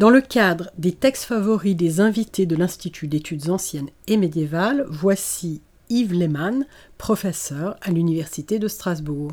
Dans 0.00 0.08
le 0.08 0.22
cadre 0.22 0.70
des 0.78 0.92
textes 0.92 1.24
favoris 1.24 1.76
des 1.76 2.00
invités 2.00 2.46
de 2.46 2.56
l'Institut 2.56 3.06
d'études 3.06 3.50
anciennes 3.50 3.90
et 4.06 4.16
médiévales, 4.16 4.86
voici 4.88 5.60
Yves 5.90 6.14
Lehmann, 6.14 6.64
professeur 6.96 7.76
à 7.82 7.90
l'Université 7.90 8.58
de 8.58 8.66
Strasbourg. 8.66 9.32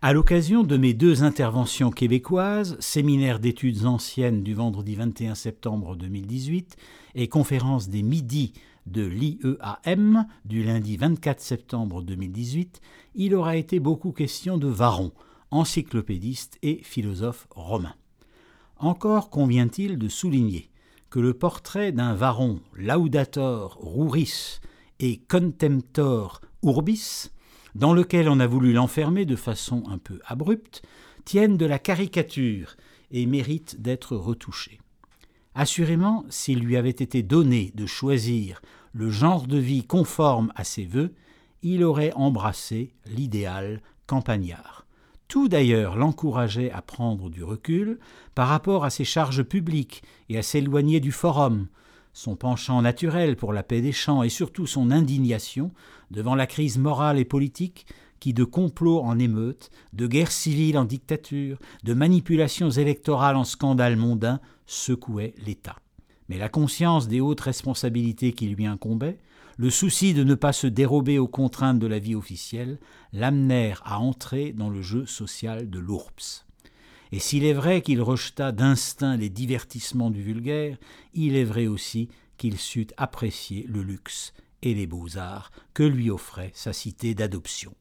À 0.00 0.12
l'occasion 0.12 0.62
de 0.62 0.76
mes 0.76 0.94
deux 0.94 1.24
interventions 1.24 1.90
québécoises, 1.90 2.76
séminaire 2.78 3.40
d'études 3.40 3.84
anciennes 3.84 4.44
du 4.44 4.54
vendredi 4.54 4.94
21 4.94 5.34
septembre 5.34 5.96
2018 5.96 6.76
et 7.16 7.26
conférence 7.26 7.88
des 7.88 8.04
midis 8.04 8.52
de 8.86 9.04
l'IEAM 9.04 10.28
du 10.44 10.62
lundi 10.62 10.96
24 10.96 11.40
septembre 11.40 12.02
2018, 12.02 12.80
il 13.16 13.34
aura 13.34 13.56
été 13.56 13.80
beaucoup 13.80 14.12
question 14.12 14.56
de 14.56 14.68
Varron, 14.68 15.10
encyclopédiste 15.50 16.58
et 16.62 16.78
philosophe 16.84 17.48
romain. 17.50 17.96
Encore 18.76 19.30
convient-il 19.30 19.98
de 19.98 20.08
souligner 20.08 20.70
que 21.10 21.18
le 21.18 21.34
portrait 21.34 21.90
d'un 21.90 22.14
varon 22.14 22.60
laudator 22.72 23.76
ruris 23.82 24.60
et 25.00 25.16
contemptor 25.28 26.40
urbis, 26.62 27.32
dans 27.74 27.92
lequel 27.92 28.28
on 28.28 28.40
a 28.40 28.46
voulu 28.46 28.72
l'enfermer 28.72 29.24
de 29.24 29.36
façon 29.36 29.82
un 29.88 29.98
peu 29.98 30.20
abrupte, 30.26 30.82
tiennent 31.24 31.56
de 31.56 31.66
la 31.66 31.78
caricature 31.78 32.76
et 33.10 33.26
méritent 33.26 33.80
d'être 33.80 34.16
retouchés. 34.16 34.80
Assurément, 35.54 36.24
s'il 36.28 36.60
lui 36.60 36.76
avait 36.76 36.90
été 36.90 37.22
donné 37.22 37.72
de 37.74 37.86
choisir 37.86 38.62
le 38.92 39.10
genre 39.10 39.46
de 39.46 39.58
vie 39.58 39.84
conforme 39.84 40.52
à 40.54 40.64
ses 40.64 40.84
vœux, 40.84 41.14
il 41.62 41.82
aurait 41.84 42.12
embrassé 42.14 42.94
l'idéal 43.06 43.82
campagnard. 44.06 44.86
Tout 45.26 45.48
d'ailleurs 45.48 45.96
l'encourageait 45.96 46.70
à 46.70 46.80
prendre 46.80 47.28
du 47.28 47.44
recul 47.44 47.98
par 48.34 48.48
rapport 48.48 48.84
à 48.84 48.90
ses 48.90 49.04
charges 49.04 49.42
publiques 49.42 50.02
et 50.28 50.38
à 50.38 50.42
s'éloigner 50.42 51.00
du 51.00 51.12
forum, 51.12 51.66
son 52.18 52.34
penchant 52.34 52.82
naturel 52.82 53.36
pour 53.36 53.52
la 53.52 53.62
paix 53.62 53.80
des 53.80 53.92
champs 53.92 54.24
et 54.24 54.28
surtout 54.28 54.66
son 54.66 54.90
indignation 54.90 55.70
devant 56.10 56.34
la 56.34 56.48
crise 56.48 56.76
morale 56.76 57.16
et 57.16 57.24
politique 57.24 57.86
qui, 58.18 58.34
de 58.34 58.42
complots 58.42 59.02
en 59.02 59.20
émeute, 59.20 59.70
de 59.92 60.08
guerre 60.08 60.32
civile 60.32 60.78
en 60.78 60.84
dictature, 60.84 61.60
de 61.84 61.94
manipulations 61.94 62.70
électorales 62.70 63.36
en 63.36 63.44
scandale 63.44 63.94
mondain, 63.94 64.40
secouait 64.66 65.32
l'État. 65.46 65.76
Mais 66.28 66.38
la 66.38 66.48
conscience 66.48 67.06
des 67.06 67.20
hautes 67.20 67.42
responsabilités 67.42 68.32
qui 68.32 68.48
lui 68.48 68.66
incombaient, 68.66 69.20
le 69.56 69.70
souci 69.70 70.12
de 70.12 70.24
ne 70.24 70.34
pas 70.34 70.52
se 70.52 70.66
dérober 70.66 71.20
aux 71.20 71.28
contraintes 71.28 71.78
de 71.78 71.86
la 71.86 72.00
vie 72.00 72.16
officielle 72.16 72.80
l'amenèrent 73.12 73.80
à 73.84 74.00
entrer 74.00 74.52
dans 74.52 74.70
le 74.70 74.82
jeu 74.82 75.06
social 75.06 75.70
de 75.70 75.78
l'ourps. 75.78 76.47
Et 77.12 77.18
s'il 77.18 77.44
est 77.44 77.52
vrai 77.52 77.82
qu'il 77.82 78.02
rejeta 78.02 78.52
d'instinct 78.52 79.16
les 79.16 79.30
divertissements 79.30 80.10
du 80.10 80.22
vulgaire, 80.22 80.76
il 81.14 81.36
est 81.36 81.44
vrai 81.44 81.66
aussi 81.66 82.08
qu'il 82.36 82.58
sut 82.58 82.92
apprécier 82.96 83.66
le 83.68 83.82
luxe 83.82 84.32
et 84.62 84.74
les 84.74 84.86
beaux-arts 84.86 85.50
que 85.74 85.82
lui 85.82 86.10
offrait 86.10 86.52
sa 86.54 86.72
cité 86.72 87.14
d'adoption. 87.14 87.74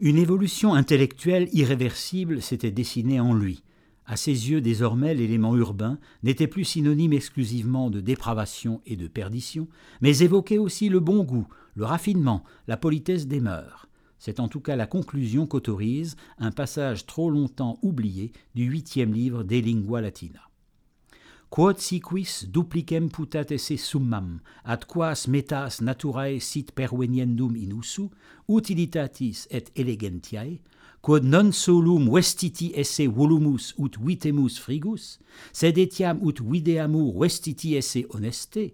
Une 0.00 0.18
évolution 0.18 0.74
intellectuelle 0.74 1.48
irréversible 1.52 2.42
s'était 2.42 2.70
dessinée 2.70 3.18
en 3.18 3.34
lui, 3.34 3.62
à 4.08 4.16
ses 4.16 4.50
yeux, 4.50 4.62
désormais, 4.62 5.12
l'élément 5.12 5.54
urbain 5.54 5.98
n'était 6.22 6.46
plus 6.46 6.64
synonyme 6.64 7.12
exclusivement 7.12 7.90
de 7.90 8.00
dépravation 8.00 8.80
et 8.86 8.96
de 8.96 9.06
perdition, 9.06 9.68
mais 10.00 10.20
évoquait 10.20 10.56
aussi 10.56 10.88
le 10.88 10.98
bon 10.98 11.24
goût, 11.24 11.46
le 11.74 11.84
raffinement, 11.84 12.42
la 12.68 12.78
politesse 12.78 13.26
des 13.26 13.40
mœurs. 13.40 13.86
C'est 14.18 14.40
en 14.40 14.48
tout 14.48 14.60
cas 14.60 14.76
la 14.76 14.86
conclusion 14.86 15.46
qu'autorise 15.46 16.16
un 16.38 16.50
passage 16.50 17.06
trop 17.06 17.30
longtemps 17.30 17.78
oublié 17.82 18.32
du 18.54 18.64
huitième 18.64 19.12
livre 19.12 19.44
des 19.44 19.62
Lingua 19.62 20.00
Latina. 20.00 20.40
Quod 21.48 21.78
siquis 21.80 22.44
duplicem 22.52 23.06
putat 23.08 23.48
esse 23.56 23.78
summam, 23.80 24.34
ad 24.68 24.84
quas 24.84 25.24
metas 25.32 25.78
naturae 25.80 26.42
sit 26.44 26.74
perveniendum 26.76 27.54
in 27.56 27.72
usu, 27.78 28.10
utilitatis 28.52 29.46
et 29.48 29.70
elegentiae, 29.72 30.58
quod 31.00 31.24
non 31.24 31.54
solum 31.56 32.10
vestiti 32.12 32.68
esse 32.76 33.06
volumus 33.08 33.70
ut 33.80 33.96
vitemus 33.96 34.58
frigus, 34.60 35.14
sed 35.56 35.80
etiam 35.80 36.20
ut 36.20 36.42
videamur 36.44 37.16
vestiti 37.22 37.78
esse 37.80 38.04
honeste, 38.12 38.68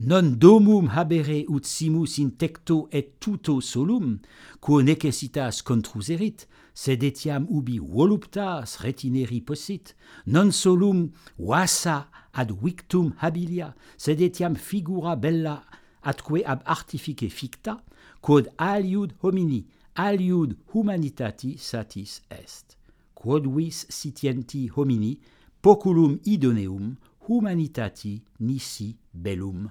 non 0.00 0.38
domum 0.38 0.86
habere 0.94 1.44
ut 1.48 1.66
simus 1.66 2.18
in 2.18 2.36
tecto 2.36 2.86
et 2.92 3.18
tuto 3.18 3.58
solum, 3.60 4.20
quo 4.60 4.80
necessitas 4.80 5.58
contruserit, 5.66 6.44
sed 6.72 7.02
etiam 7.02 7.48
ubi 7.50 7.80
voluptas 7.82 8.76
retineri 8.78 9.40
possit, 9.42 9.96
non 10.26 10.52
solum 10.52 11.08
vasa 11.36 12.06
ad 12.30 12.52
victum 12.62 13.10
habilia, 13.18 13.72
sed 13.96 14.22
etiam 14.22 14.54
figura 14.54 15.16
bella 15.16 15.64
atque 16.06 16.44
ab 16.46 16.62
artifice 16.64 17.26
ficta, 17.28 17.80
quod 18.22 18.46
aliud 18.56 19.16
homini, 19.22 19.64
aliud 19.98 20.54
humanitati 20.70 21.56
satis 21.58 22.20
est. 22.30 22.78
Quod 23.18 23.50
vis 23.50 23.82
sitienti 23.90 24.68
homini, 24.70 25.18
poculum 25.60 26.20
idoneum 26.22 26.94
humanitati 27.26 28.22
nisi 28.38 28.94
bellum 29.12 29.66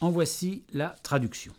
En 0.00 0.10
voici 0.10 0.62
la 0.72 0.96
traduction. 1.02 1.52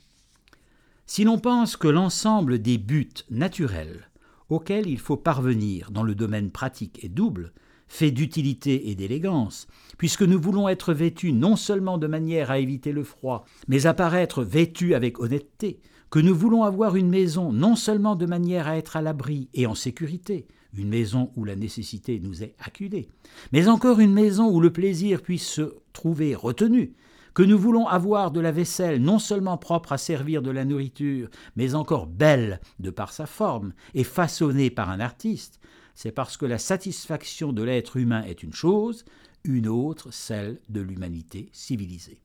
Si 1.06 1.24
l'on 1.24 1.38
pense 1.38 1.78
que 1.78 1.88
l'ensemble 1.88 2.60
des 2.60 2.80
buts 2.80 3.14
naturels 3.30 4.10
auxquels 4.50 4.88
il 4.88 5.00
faut 5.00 5.18
parvenir 5.18 5.92
dans 5.92 6.02
le 6.02 6.16
domaine 6.16 6.50
pratique 6.50 7.04
est 7.04 7.10
double, 7.10 7.54
fait 7.88 8.10
d'utilité 8.10 8.90
et 8.90 8.96
d'élégance, 8.96 9.68
puisque 10.00 10.24
nous 10.24 10.42
voulons 10.42 10.68
être 10.68 10.94
vêtus 10.94 11.32
non 11.32 11.56
seulement 11.56 12.00
de 12.00 12.08
manière 12.08 12.50
à 12.50 12.58
éviter 12.58 12.92
le 12.92 13.04
froid, 13.04 13.46
mais 13.68 13.86
à 13.86 13.94
paraître 13.94 14.44
vêtus 14.44 14.96
avec 14.96 15.20
honnêteté, 15.20 15.80
que 16.10 16.20
nous 16.20 16.36
voulons 16.36 16.64
avoir 16.64 16.96
une 16.96 17.10
maison 17.10 17.52
non 17.52 17.76
seulement 17.76 18.16
de 18.16 18.26
manière 18.26 18.68
à 18.68 18.78
être 18.78 18.98
à 18.98 19.02
l'abri 19.02 19.48
et 19.54 19.68
en 19.68 19.76
sécurité, 19.76 20.48
une 20.76 20.90
maison 20.90 21.32
où 21.36 21.44
la 21.44 21.56
nécessité 21.56 22.20
nous 22.20 22.44
est 22.44 22.56
acculée, 22.60 23.10
mais 23.52 23.68
encore 23.68 24.00
une 24.00 24.14
maison 24.14 24.50
où 24.50 24.60
le 24.60 24.72
plaisir 24.72 25.22
puisse 25.22 25.48
se 25.48 25.76
trouver 25.94 26.36
retenu, 26.36 26.94
que 27.34 27.44
nous 27.44 27.60
voulons 27.60 27.88
avoir 27.88 28.32
de 28.32 28.40
la 28.40 28.52
vaisselle 28.52 29.02
non 29.02 29.20
seulement 29.20 29.58
propre 29.58 29.94
à 29.94 29.98
servir 29.98 30.42
de 30.42 30.52
la 30.52 30.66
nourriture, 30.66 31.30
mais 31.56 31.76
encore 31.76 32.08
belle 32.08 32.60
de 32.80 32.90
par 32.90 33.14
sa 33.14 33.28
forme 33.28 33.74
et 33.94 34.04
façonnée 34.04 34.72
par 34.72 34.90
un 34.90 35.00
artiste, 35.00 35.60
c'est 35.94 36.12
parce 36.12 36.38
que 36.38 36.46
la 36.46 36.58
satisfaction 36.58 37.54
de 37.54 37.62
l'être 37.62 37.98
humain 37.98 38.24
est 38.24 38.42
une 38.42 38.54
chose, 38.54 39.06
une 39.44 39.68
autre 39.68 40.12
celle 40.12 40.60
de 40.70 40.82
l'humanité 40.82 41.50
civilisée. 41.52 42.22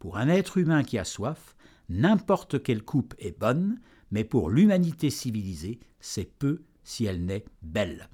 Pour 0.00 0.16
un 0.16 0.28
être 0.28 0.58
humain 0.58 0.82
qui 0.82 0.98
a 0.98 1.04
soif, 1.04 1.54
N'importe 1.90 2.62
quelle 2.62 2.84
coupe 2.84 3.14
est 3.18 3.36
bonne, 3.36 3.80
mais 4.12 4.22
pour 4.22 4.48
l'humanité 4.48 5.10
civilisée, 5.10 5.80
c'est 5.98 6.32
peu 6.38 6.62
si 6.84 7.04
elle 7.04 7.24
n'est 7.24 7.44
belle. 7.62 8.08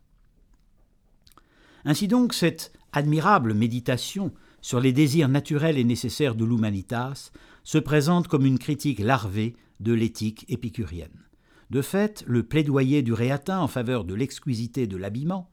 Ainsi 1.85 2.09
donc, 2.09 2.33
cette 2.33 2.73
admirable 2.93 3.53
méditation 3.53 4.33
sur 4.63 4.81
les 4.81 4.95
désirs 4.95 5.29
naturels 5.29 5.77
et 5.77 5.85
nécessaires 5.85 6.35
de 6.35 6.47
l'humanitas 6.47 7.31
se 7.65 7.77
présente 7.77 8.29
comme 8.29 8.47
une 8.47 8.59
critique 8.59 8.99
larvée 8.99 9.55
de 9.81 9.93
l'éthique 9.93 10.47
épicurienne. 10.49 11.27
De 11.69 11.83
fait, 11.83 12.25
le 12.27 12.45
plaidoyer 12.45 13.03
du 13.03 13.13
Réatin 13.13 13.61
en 13.61 13.69
faveur 13.69 14.05
de 14.05 14.15
l'exquisité 14.15 14.87
de 14.87 14.97
l'habillement, 14.97 15.51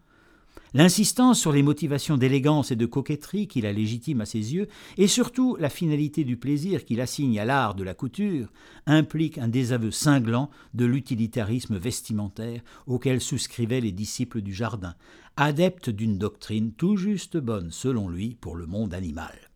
L'insistance 0.75 1.39
sur 1.39 1.51
les 1.51 1.61
motivations 1.61 2.17
d'élégance 2.17 2.71
et 2.71 2.75
de 2.75 2.87
coquetterie 2.87 3.47
qu'il 3.47 3.67
a 3.67 3.71
légitime 3.71 4.21
à 4.21 4.25
ses 4.25 4.55
yeux, 4.55 4.67
et 4.97 5.07
surtout 5.07 5.55
la 5.59 5.69
finalité 5.69 6.23
du 6.23 6.35
plaisir 6.35 6.83
qu'il 6.83 6.99
assigne 6.99 7.39
à 7.39 7.45
l'art 7.45 7.75
de 7.75 7.83
la 7.83 7.93
couture, 7.93 8.51
implique 8.87 9.37
un 9.37 9.47
désaveu 9.47 9.91
cinglant 9.91 10.49
de 10.73 10.85
l'utilitarisme 10.85 11.77
vestimentaire 11.77 12.61
auquel 12.87 13.21
souscrivaient 13.21 13.81
les 13.81 13.91
disciples 13.91 14.41
du 14.41 14.53
jardin, 14.53 14.95
adeptes 15.37 15.91
d'une 15.91 16.17
doctrine 16.17 16.71
tout 16.71 16.97
juste 16.97 17.37
bonne, 17.37 17.69
selon 17.69 18.09
lui, 18.09 18.35
pour 18.41 18.55
le 18.55 18.65
monde 18.65 18.95
animal. 18.95 19.52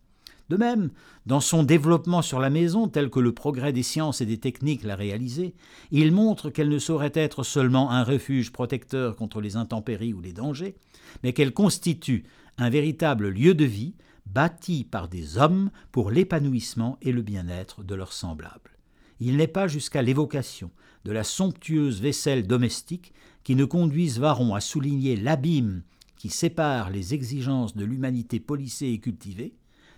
De 0.48 0.56
même, 0.56 0.90
dans 1.26 1.40
son 1.40 1.62
développement 1.62 2.22
sur 2.22 2.40
la 2.40 2.48
maison 2.48 2.88
tel 2.88 3.10
que 3.10 3.20
le 3.20 3.32
progrès 3.32 3.72
des 3.72 3.82
sciences 3.82 4.20
et 4.20 4.26
des 4.26 4.38
techniques 4.38 4.82
l'a 4.82 4.96
réalisé, 4.96 5.54
il 5.90 6.10
montre 6.12 6.48
qu'elle 6.48 6.70
ne 6.70 6.78
saurait 6.78 7.12
être 7.14 7.42
seulement 7.42 7.90
un 7.90 8.02
refuge 8.02 8.50
protecteur 8.50 9.14
contre 9.14 9.40
les 9.40 9.56
intempéries 9.56 10.14
ou 10.14 10.20
les 10.20 10.32
dangers, 10.32 10.76
mais 11.22 11.34
qu'elle 11.34 11.52
constitue 11.52 12.24
un 12.56 12.70
véritable 12.70 13.28
lieu 13.28 13.54
de 13.54 13.64
vie 13.64 13.94
bâti 14.26 14.84
par 14.84 15.08
des 15.08 15.38
hommes 15.38 15.70
pour 15.92 16.10
l'épanouissement 16.10 16.98
et 17.02 17.12
le 17.12 17.22
bien-être 17.22 17.82
de 17.82 17.94
leurs 17.94 18.12
semblables. 18.12 18.78
Il 19.20 19.36
n'est 19.36 19.48
pas 19.48 19.68
jusqu'à 19.68 20.02
l'évocation 20.02 20.70
de 21.04 21.12
la 21.12 21.24
somptueuse 21.24 22.00
vaisselle 22.00 22.46
domestique 22.46 23.12
qui 23.44 23.54
ne 23.54 23.64
conduise 23.64 24.18
Varon 24.18 24.54
à 24.54 24.60
souligner 24.60 25.16
l'abîme 25.16 25.82
qui 26.16 26.28
sépare 26.28 26.90
les 26.90 27.14
exigences 27.14 27.76
de 27.76 27.84
l'humanité 27.84 28.40
policée 28.40 28.88
et 28.88 28.98
cultivée, 28.98 29.54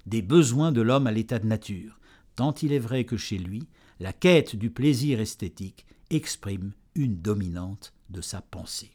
des 0.06 0.22
besoins 0.22 0.72
de 0.72 0.80
l'homme 0.80 1.06
à 1.06 1.12
l'état 1.12 1.38
de 1.38 1.46
nature, 1.46 1.98
tant 2.36 2.54
il 2.62 2.72
est 2.72 2.78
vrai 2.78 3.04
que 3.04 3.16
chez 3.16 3.38
lui, 3.38 3.68
la 3.98 4.12
quête 4.12 4.56
du 4.56 4.70
plaisir 4.70 5.20
esthétique 5.20 5.86
exprime 6.10 6.72
une 6.94 7.16
dominante 7.20 7.92
de 8.08 8.20
sa 8.20 8.40
pensée. 8.40 8.92